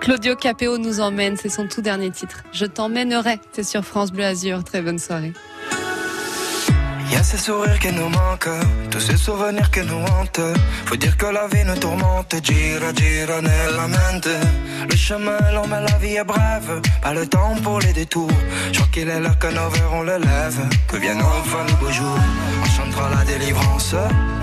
Claudio 0.00 0.34
Capéo 0.34 0.78
nous 0.78 1.00
emmène, 1.00 1.36
c'est 1.36 1.50
son 1.50 1.68
tout 1.68 1.82
dernier 1.82 2.10
titre. 2.10 2.42
Je 2.52 2.64
t'emmènerai, 2.64 3.38
c'est 3.52 3.62
sur 3.62 3.84
France 3.84 4.12
Bleu 4.12 4.24
Azur. 4.24 4.64
Très 4.64 4.80
bonne 4.80 4.98
soirée. 4.98 5.34
Y 7.10 7.16
a 7.16 7.24
ces 7.24 7.38
sourires 7.38 7.78
qui 7.80 7.92
nous 7.92 8.08
manquent, 8.08 8.48
tous 8.90 9.00
ces 9.00 9.16
souvenirs 9.16 9.70
qui 9.72 9.80
nous 9.80 10.02
hantent. 10.12 10.40
Faut 10.86 10.96
dire 10.96 11.16
que 11.16 11.26
la 11.26 11.48
vie 11.48 11.64
nous 11.64 11.74
tourmente, 11.74 12.36
gira, 12.42 12.92
gira 12.94 13.40
nella 13.40 13.88
mente. 13.88 14.28
Le 14.88 14.96
chemin 14.96 15.38
long, 15.52 15.66
mais 15.66 15.80
la 15.80 15.98
vie 15.98 16.14
est 16.14 16.24
brève. 16.24 16.80
Pas 17.02 17.12
le 17.12 17.26
temps 17.26 17.56
pour 17.64 17.80
les 17.80 17.92
détours. 17.92 18.30
Je 18.72 18.78
crois 18.78 18.88
qu'il 18.92 19.08
est 19.08 19.18
l'heure 19.18 19.38
que 19.38 19.48
nos 19.48 19.68
verres 19.70 20.02
le 20.04 20.18
lève. 20.18 20.60
Que 20.86 20.96
viennent 20.98 21.22
enfin 21.22 21.64
nos 21.68 21.76
beaux 21.84 21.92
jours. 21.92 22.18
On 22.62 22.68
chantera 22.76 23.10
la 23.10 23.24
délivrance, 23.24 23.94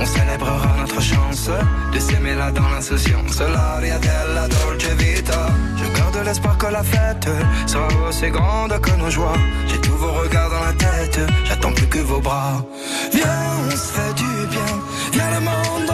on 0.02 0.06
célébrera 0.06 0.76
notre 0.78 1.02
chance 1.02 1.50
de 1.94 2.00
s'aimer 2.00 2.36
là 2.36 2.52
dans 2.52 2.68
l'insouciance. 2.68 3.40
L'aria 3.40 3.98
della 4.00 4.48
dolce 4.48 4.90
vita. 4.98 5.48
Je 5.88 6.00
garde 6.00 6.26
l'espoir 6.26 6.58
que 6.58 6.68
la 6.68 6.84
fête 6.84 7.30
sera 7.66 7.88
aussi 8.10 8.30
grande 8.30 8.80
que 8.82 8.92
nos 8.98 9.10
joies. 9.10 9.38
J'ai 9.68 9.80
tous 9.80 9.96
vos 9.96 10.12
regards 10.12 10.50
dans 10.50 10.66
la 10.66 10.74
tête, 10.74 11.20
j'attends 11.46 11.72
plus 11.72 11.88
que 11.88 12.00
vos 12.00 12.20
bras. 12.20 12.64
Viens, 13.14 13.26
on 13.66 13.72
se 13.72 13.92
fait 13.96 14.14
du 14.16 14.48
bien. 14.48 14.72
Viens 15.14 15.32
le 15.32 15.40
monde 15.40 15.87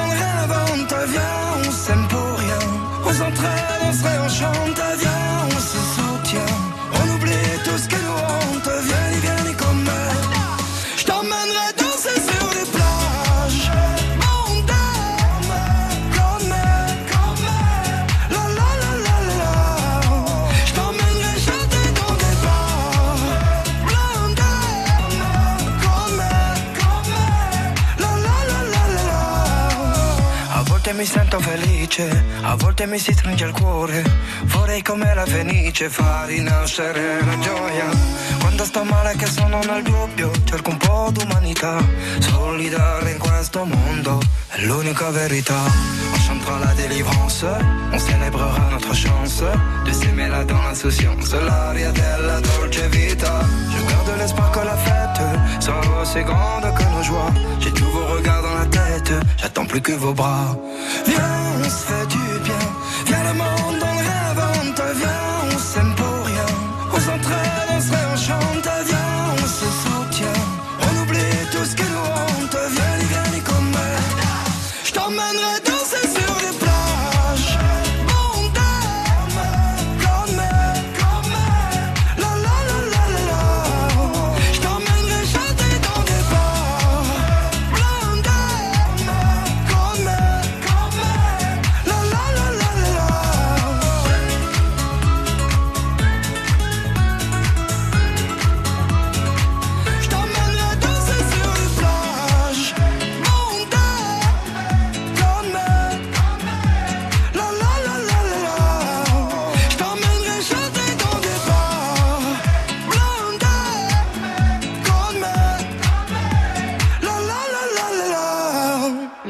sento 31.33 31.39
felice, 31.39 32.23
a 32.41 32.55
volte 32.55 32.85
mi 32.85 32.99
si 32.99 33.11
stringe 33.11 33.45
il 33.45 33.53
cuore. 33.53 34.03
Vorrei 34.43 34.81
come 34.83 35.13
la 35.15 35.25
fenice 35.25 35.89
far 35.89 36.27
rinascere 36.27 37.23
la 37.25 37.39
gioia. 37.39 37.89
Quando 38.39 38.63
sto 38.65 38.83
male 38.83 39.15
che 39.15 39.25
sono 39.25 39.59
nel 39.63 39.81
dubbio, 39.81 40.31
cerco 40.43 40.69
un 40.69 40.77
po' 40.77 41.09
d'umanità. 41.11 41.77
Solidale 42.19 43.11
in 43.11 43.17
questo 43.17 43.65
mondo 43.65 44.19
è 44.49 44.61
l'unica 44.61 45.09
verità. 45.09 45.61
On 46.13 46.19
chantera 46.27 46.59
la 46.59 46.73
délivrance, 46.73 47.45
on 47.91 47.99
célébrera 47.99 48.67
notre 48.69 48.93
chance 48.93 49.43
de 49.85 49.91
s'aimer 49.91 50.29
là 50.29 50.43
dans 50.43 50.61
l'insouciance. 50.61 51.33
L'aria 51.33 51.91
della 51.91 52.39
dolce 52.41 52.87
vita. 52.89 53.43
Je 53.71 53.83
garde 53.91 54.17
l'espoir 54.17 54.51
que 54.51 54.63
la 54.63 54.77
fête 54.77 55.12
sera 55.59 56.01
aussi 56.01 56.21
grande 56.23 56.65
que 56.77 56.83
nos 56.95 57.03
joies. 57.03 57.33
J'ai 57.59 57.71
tous 57.71 57.85
vos 57.85 58.05
regards 58.15 58.43
dans 58.43 58.55
la 58.55 58.65
tête, 58.65 59.11
j'attends 59.37 59.65
plus 59.65 59.81
que 59.81 59.93
vos 59.93 60.13
bras. 60.13 60.55
Viens, 61.05 61.33
on 61.59 61.63
se 61.63 61.83
fait 61.87 62.07
du 62.07 62.39
bien. 62.43 62.63
Viens 63.07 63.23
le 63.29 63.33
monde 63.33 63.79
dans 63.79 63.93
le 63.99 64.03
rêve, 64.09 64.32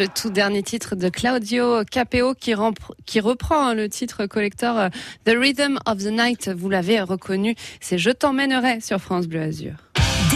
Le 0.03 0.09
tout 0.09 0.31
dernier 0.31 0.63
titre 0.63 0.97
de 0.97 1.07
Claudio 1.07 1.85
Capeo 1.89 2.33
qui, 2.33 2.53
reprend 2.53 3.67
hein, 3.67 3.73
le 3.73 3.87
titre 3.87 4.25
collector 4.25 4.77
euh, 4.77 4.89
The 5.23 5.29
Rhythm 5.29 5.77
of 5.85 5.99
the 5.99 6.11
Night. 6.11 6.49
Vous 6.49 6.69
l'avez 6.69 6.99
reconnu, 6.99 7.55
c'est 7.79 7.97
Je 7.97 8.09
t'emmènerai 8.09 8.81
sur 8.81 8.99
France 8.99 9.27
Bleu 9.27 9.43
Azur. 9.43 9.75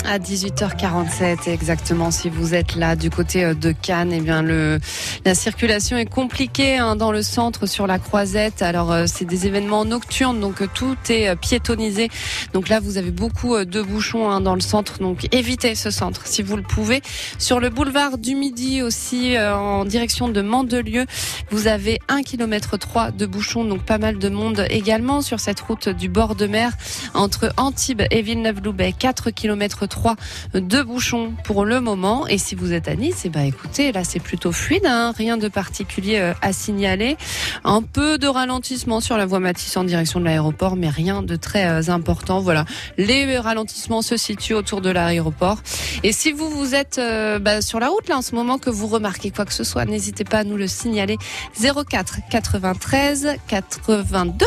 À 0.04 0.18
18h47 0.20 1.50
exactement, 1.50 2.12
si 2.12 2.30
vous 2.30 2.54
êtes 2.54 2.76
là 2.76 2.96
du 2.96 3.10
côté 3.10 3.46
euh, 3.46 3.54
de 3.54 3.72
Cannes, 3.72 4.12
eh 4.12 4.20
bien 4.20 4.42
le 4.42 4.80
la 5.24 5.36
circulation 5.36 5.96
est 5.96 6.06
compliquée 6.06 6.78
hein, 6.78 6.96
dans 6.96 7.12
le 7.12 7.22
centre 7.22 7.68
sur 7.68 7.86
la 7.86 8.00
Croisette. 8.00 8.62
Alors 8.64 8.92
euh, 8.92 9.06
c'est 9.06 9.26
des 9.26 9.46
événements 9.46 9.86
nocturnes, 9.86 10.40
donc 10.40 10.62
euh, 10.62 10.68
tout 10.74 10.98
est 11.10 11.30
euh, 11.30 11.36
piétonisé. 11.36 12.10
Donc 12.54 12.68
là 12.68 12.80
vous 12.80 12.98
avez 12.98 13.12
beaucoup 13.12 13.56
euh, 13.56 13.64
de 13.64 13.82
bouchons 13.82 14.30
hein, 14.30 14.42
dans 14.42 14.56
le 14.56 14.62
centre, 14.62 14.98
donc 15.00 15.28
évitez 15.32 15.76
ce 15.76 15.92
centre 15.92 16.26
si 16.26 16.42
vous 16.42 16.58
le 16.58 16.64
pouvez. 16.64 17.02
Sur 17.38 17.60
le 17.60 17.70
boulevard 17.70 18.18
du 18.18 18.36
Midi 18.36 18.82
aussi 18.82 19.38
en 19.38 19.86
direction 19.86 20.28
de 20.30 20.42
Mandelieu, 20.42 21.06
vous 21.52 21.68
avez 21.68 22.00
1 22.10 22.24
km 22.24 22.78
3 22.78 23.12
de 23.12 23.26
bouchons, 23.26 23.64
donc 23.64 23.84
pas 23.84 23.98
mal 24.00 24.18
de 24.18 24.30
monde 24.30 24.66
également 24.70 25.22
sur 25.22 25.40
cette 25.40 25.60
route 25.60 25.90
du 25.90 26.10
bord 26.10 26.36
de 26.36 26.48
mer 26.48 26.74
entre 27.14 27.54
Antibes 27.58 28.02
et 28.10 28.22
Villeneuve-Loubet, 28.22 28.94
4 28.94 29.30
km 29.32 29.86
3 29.92 30.16
de 30.56 30.82
bouchons 30.82 31.34
pour 31.44 31.66
le 31.66 31.82
moment. 31.82 32.26
Et 32.28 32.40
si 32.40 32.56
vous 32.56 32.74
êtes 32.74 32.88
à 32.88 32.96
Nice, 32.96 33.26
et 33.26 33.30
bah 33.30 33.44
écoutez, 33.44 33.92
là 33.92 34.04
c'est 34.04 34.20
plutôt 34.20 34.52
fluide, 34.52 34.86
hein. 34.88 35.14
rien 35.16 35.38
de 35.38 35.48
particulier 35.48 36.18
euh, 36.18 36.34
à 36.42 36.54
signaler. 36.54 37.18
Un 37.64 37.84
peu 37.84 38.18
de 38.18 38.28
ralentissement 38.28 39.02
sur 39.02 39.18
la 39.18 39.26
voie 39.26 39.40
Matisse 39.40 39.78
en 39.78 39.84
direction 39.84 40.20
de 40.20 40.26
l'aéroport, 40.26 40.76
mais 40.76 40.90
rien 40.90 41.22
de 41.22 41.36
très 41.36 41.68
euh, 41.68 41.92
important. 41.92 42.40
Voilà, 42.40 42.66
les 42.98 43.38
ralentissements 43.38 44.02
se 44.02 44.18
situent 44.18 44.56
autour 44.56 44.82
de 44.82 44.90
l'aéroport. 44.90 45.60
Et 46.04 46.14
si 46.14 46.32
vous 46.32 46.50
vous 46.50 46.74
êtes 46.74 46.98
euh, 46.98 47.38
bah, 47.38 47.62
sur 47.62 47.80
la 47.80 47.90
route 47.90 48.08
là 48.08 48.18
en 48.18 48.22
ce 48.22 48.34
moment 48.34 48.58
que 48.58 48.70
vous 48.70 48.88
remarquez 48.88 49.30
quoi 49.30 49.46
que 49.46 49.54
ce 49.54 49.64
soit, 49.64 49.86
n'hésitez 49.86 50.24
pas 50.24 50.40
à 50.40 50.44
nous 50.44 50.58
le 50.58 50.68
signaler 50.68 51.18
04 51.60 52.20
93 52.30 53.36
82 53.48 54.46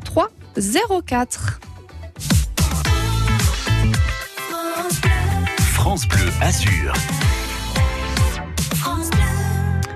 03 0.00 0.28
04. 1.06 1.60
France 5.84 6.08
Bleu 6.08 6.24
Azur. 6.40 6.94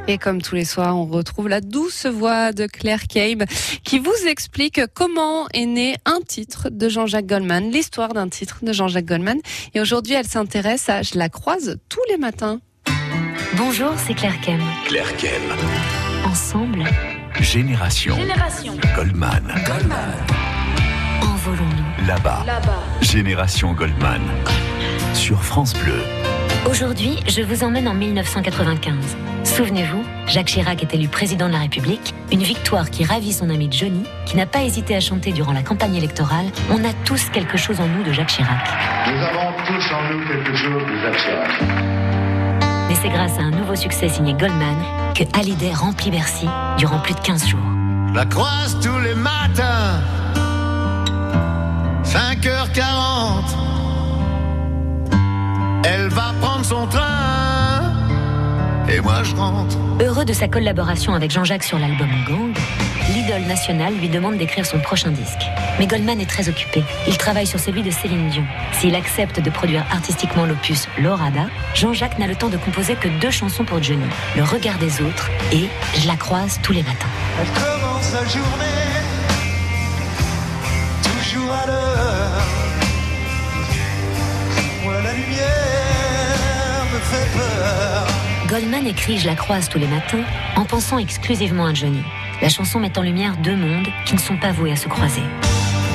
Et 0.07 0.19
comme 0.19 0.43
tous 0.43 0.55
les 0.55 0.67
soirs, 0.67 0.95
on 0.95 1.07
retrouve 1.07 1.49
la 1.49 1.63
douce 1.63 2.05
voix 2.05 2.53
de 2.53 2.67
Claire 2.67 3.07
Cabe 3.07 3.45
qui 3.85 3.99
vous 3.99 4.13
explique 4.27 4.83
comment 4.93 5.47
est 5.55 5.65
né 5.65 5.97
un 6.05 6.21
titre 6.21 6.69
de 6.69 6.91
Jean-Jacques 6.91 7.25
Goldman, 7.25 7.71
l'histoire 7.71 8.13
d'un 8.13 8.29
titre 8.29 8.59
de 8.61 8.71
Jean-Jacques 8.71 9.07
Goldman. 9.07 9.39
Et 9.73 9.81
aujourd'hui, 9.81 10.13
elle 10.13 10.27
s'intéresse 10.27 10.91
à 10.91 11.01
Je 11.01 11.17
la 11.17 11.31
croise 11.31 11.79
tous 11.89 12.05
les 12.11 12.19
matins. 12.19 12.61
Bonjour, 13.57 13.93
c'est 14.07 14.13
Claire 14.13 14.39
Kem. 14.43 14.61
Claire 14.89 15.17
Kem. 15.17 15.41
Ensemble, 16.27 16.85
Génération. 17.41 18.15
Génération. 18.15 18.75
Goldman. 18.95 19.55
envolons-nous. 21.23 22.07
Là-bas. 22.07 22.43
Là-bas. 22.47 22.83
Génération 23.01 23.73
Goldman. 23.73 24.21
Sur 25.15 25.43
France 25.43 25.75
Bleu. 25.75 26.01
Aujourd'hui, 26.71 27.19
je 27.29 27.43
vous 27.43 27.65
emmène 27.65 27.89
en 27.89 27.95
1995. 27.95 28.95
Souvenez-vous, 29.45 30.05
Jacques 30.27 30.47
Chirac 30.47 30.83
est 30.83 30.95
élu 30.95 31.09
président 31.09 31.49
de 31.49 31.53
la 31.53 31.61
République, 31.61 32.15
une 32.31 32.43
victoire 32.43 32.91
qui 32.91 33.05
ravit 33.05 33.33
son 33.33 33.51
ami 33.51 33.69
Johnny, 33.71 34.05
qui 34.27 34.37
n'a 34.37 34.47
pas 34.47 34.63
hésité 34.63 34.95
à 34.95 35.01
chanter 35.01 35.33
durant 35.33 35.53
la 35.53 35.63
campagne 35.63 35.97
électorale 35.97 36.47
On 36.71 36.85
a 36.85 36.93
tous 37.05 37.31
quelque 37.31 37.57
chose 37.57 37.81
en 37.81 37.87
nous 37.87 38.05
de 38.05 38.13
Jacques 38.13 38.29
Chirac. 38.29 38.69
Nous 39.07 39.23
avons 39.23 39.53
tous 39.67 39.93
en 39.93 40.13
nous 40.13 40.27
quelque 40.27 40.55
chose 40.55 40.83
de 40.83 41.01
Jacques 41.03 41.19
Chirac. 41.19 41.63
Mais 42.89 42.95
c'est 42.95 43.11
grâce 43.11 43.39
à 43.39 43.43
un 43.43 43.51
nouveau 43.51 43.77
succès 43.77 44.09
signé 44.09 44.33
Goldman 44.35 44.77
que 45.15 45.25
Hallyday 45.39 45.73
remplit 45.75 46.11
Bercy 46.11 46.47
durant 46.79 47.01
plus 47.01 47.15
de 47.15 47.21
15 47.21 47.47
jours. 47.49 47.61
La 48.15 48.25
croise 48.25 48.79
tous 48.83 48.99
les 49.01 49.15
matins, 49.15 49.68
moi 59.09 59.23
je 59.23 59.35
rentre. 59.35 59.77
Heureux 60.01 60.27
de 60.27 60.35
sa 60.35 60.49
collaboration 60.49 61.15
avec 61.15 61.31
Jean-Jacques 61.31 61.65
sur 61.65 61.79
l'album 61.79 62.11
Gang, 62.29 62.55
l'idole 63.15 63.43
nationale 63.43 63.95
lui 63.95 64.09
demande 64.11 64.37
d'écrire 64.37 64.67
son 64.67 64.79
prochain 64.81 65.11
disque. 65.11 65.41
Mais 65.79 65.87
Goldman 65.87 66.21
est 66.21 66.29
très 66.29 66.49
occupé. 66.49 66.85
Il 67.07 67.17
travaille 67.17 67.47
sur 67.47 67.59
celui 67.59 67.83
de 67.83 67.91
Céline 67.91 68.29
Dion. 68.29 68.45
S'il 68.73 68.95
accepte 68.95 69.41
de 69.41 69.49
produire 69.49 69.85
artistiquement 69.91 70.45
l'opus 70.45 70.89
Lorada, 70.99 71.47
Jean-Jacques 71.75 72.19
n'a 72.19 72.27
le 72.27 72.37
temps 72.37 72.51
de 72.51 72.59
composer 72.59 72.97
que 72.97 73.09
deux 73.21 73.31
chansons 73.31 73.65
pour 73.65 73.83
Johnny, 73.83 74.05
Le 74.37 74.43
regard 74.43 74.79
des 74.79 75.01
autres 75.01 75.31
et 75.53 75.69
Je 75.99 76.07
la 76.07 76.17
croise 76.17 76.61
tous 76.63 76.73
les 76.73 76.83
matins. 76.83 77.09
Elle 77.41 77.49
commence 77.49 78.03
sa 78.03 78.25
journée, 78.27 78.88
Goldman 88.49 88.87
écrit 88.87 89.19
Je 89.19 89.27
la 89.27 89.35
croise 89.35 89.69
tous 89.69 89.79
les 89.79 89.87
matins 89.87 90.25
en 90.57 90.65
pensant 90.65 90.97
exclusivement 90.97 91.67
à 91.67 91.75
Johnny. 91.75 92.01
La 92.41 92.49
chanson 92.49 92.81
met 92.81 92.99
en 92.99 93.03
lumière 93.03 93.37
deux 93.37 93.55
mondes 93.55 93.89
qui 94.07 94.15
ne 94.15 94.19
sont 94.19 94.39
pas 94.39 94.53
voués 94.53 94.73
à 94.73 94.77
se 94.77 94.89
croiser. 94.89 95.21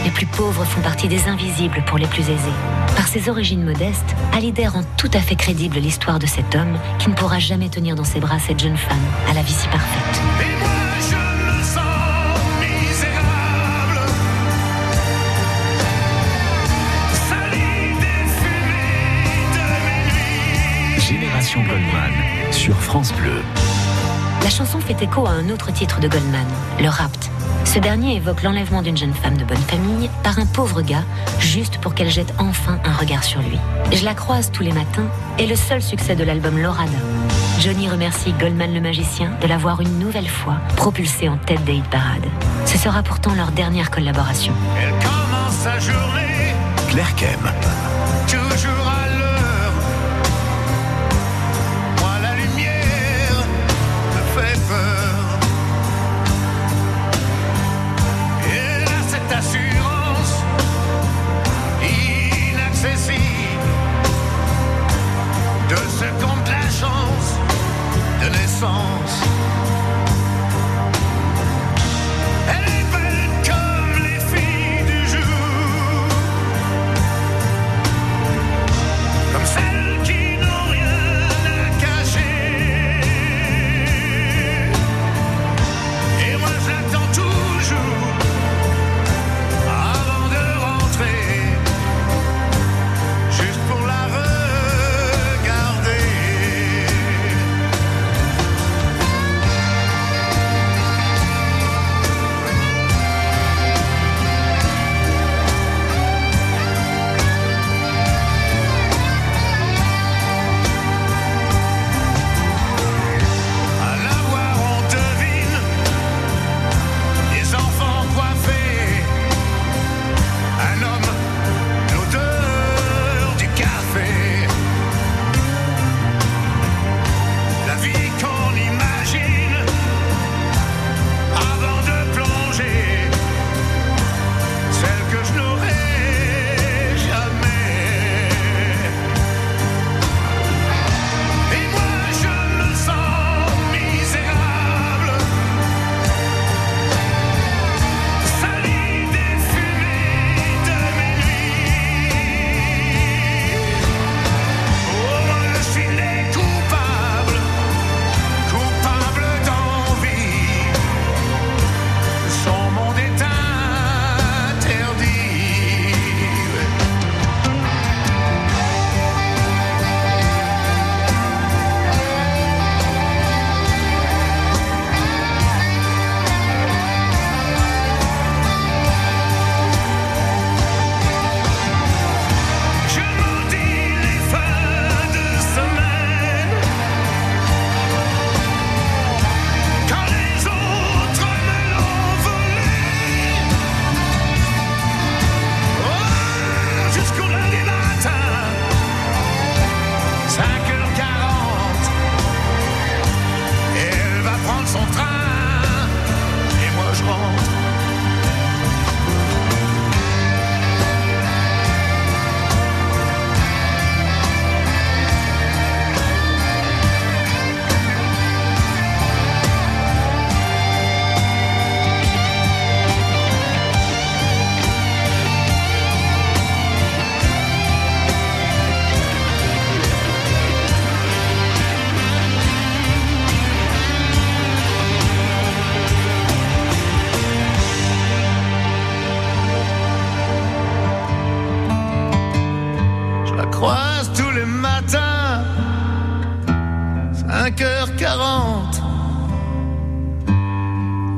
Les 0.05 0.11
plus 0.11 0.27
pauvres 0.27 0.63
font 0.63 0.81
partie 0.81 1.07
des 1.07 1.27
invisibles 1.27 1.83
pour 1.88 1.97
les 1.97 2.05
plus 2.05 2.21
aisés. 2.21 2.53
Par 2.95 3.07
ses 3.07 3.27
origines 3.27 3.63
modestes, 3.63 4.15
Hallyday 4.33 4.67
rend 4.67 4.83
tout 4.97 5.09
à 5.15 5.19
fait 5.19 5.35
crédible 5.35 5.79
l'histoire 5.79 6.19
de 6.19 6.27
cet 6.27 6.53
homme 6.53 6.77
qui 7.00 7.09
ne 7.09 7.15
pourra 7.15 7.39
jamais 7.39 7.69
tenir 7.69 7.95
dans 7.95 8.03
ses 8.03 8.19
bras 8.19 8.38
cette 8.38 8.59
jeune 8.59 8.77
femme 8.77 8.97
à 9.27 9.33
la 9.33 9.41
vie 9.41 9.53
si 9.53 9.67
parfaite. 9.69 10.73
Goldman. 21.61 22.11
Sur 22.51 22.75
France 22.75 23.13
Bleu. 23.13 23.44
La 24.44 24.50
chanson 24.50 24.79
fait 24.79 25.00
écho 25.03 25.27
à 25.27 25.31
un 25.31 25.50
autre 25.50 25.71
titre 25.71 26.00
de 26.00 26.07
Goldman, 26.07 26.47
Le 26.79 26.89
Rapt. 26.89 27.29
Ce 27.65 27.77
dernier 27.77 28.15
évoque 28.15 28.41
l'enlèvement 28.41 28.81
d'une 28.81 28.97
jeune 28.97 29.13
femme 29.13 29.38
de 29.38 29.45
bonne 29.45 29.57
famille 29.57 30.09
par 30.23 30.39
un 30.39 30.47
pauvre 30.47 30.81
gars, 30.81 31.03
juste 31.39 31.77
pour 31.77 31.94
qu'elle 31.94 32.09
jette 32.09 32.33
enfin 32.39 32.79
un 32.83 32.94
regard 32.94 33.23
sur 33.23 33.39
lui. 33.41 33.59
Je 33.91 34.03
la 34.03 34.15
croise 34.15 34.51
tous 34.51 34.63
les 34.63 34.71
matins 34.71 35.05
est 35.38 35.45
le 35.45 35.55
seul 35.55 35.81
succès 35.81 36.15
de 36.15 36.23
l'album 36.23 36.57
Lorada. 36.57 36.91
Johnny 37.59 37.88
remercie 37.88 38.33
Goldman 38.33 38.73
le 38.73 38.81
magicien 38.81 39.31
de 39.39 39.47
l'avoir 39.47 39.79
une 39.79 40.00
nouvelle 40.00 40.29
fois 40.29 40.55
propulsé 40.75 41.29
en 41.29 41.38
tête 41.38 41.63
des 41.65 41.73
hit 41.73 41.89
parades. 41.89 42.25
Ce 42.65 42.79
sera 42.79 43.03
pourtant 43.03 43.35
leur 43.35 43.51
dernière 43.51 43.91
collaboration. 43.91 44.53
Elle 44.81 44.94
commence 45.03 45.55
sa 45.55 45.77
journée, 45.77 46.53
Claire 46.89 47.13
Kem. 47.15 47.93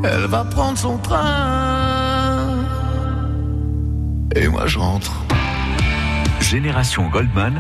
Elle 0.08 0.28
va 0.28 0.44
prendre 0.44 0.78
son 0.78 0.98
train. 1.00 2.64
Et 4.36 4.48
moi 4.48 4.68
je 4.68 4.78
rentre. 4.78 5.26
Génération 6.42 7.10
Goldman, 7.10 7.60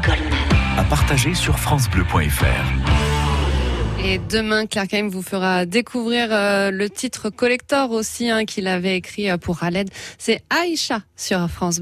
à 0.77 0.83
partager 0.83 1.33
sur 1.33 1.57
FranceBleu.fr. 1.57 3.25
Et 4.07 4.19
demain, 4.19 4.67
Claire 4.67 4.87
Kaim 4.87 5.07
vous 5.09 5.23
fera 5.23 5.65
découvrir 5.65 6.27
euh, 6.29 6.69
le 6.69 6.91
titre 6.91 7.31
collector 7.31 7.89
aussi 7.89 8.29
hein, 8.29 8.45
qu'il 8.45 8.67
avait 8.67 8.95
écrit 8.95 9.31
euh, 9.31 9.37
pour 9.37 9.63
Aled. 9.63 9.89
C'est 10.19 10.43
Aïcha 10.51 11.01
sur 11.15 11.49
France 11.49 11.73